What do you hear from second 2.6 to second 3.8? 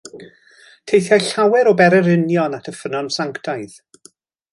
at y ffynnon sanctaidd.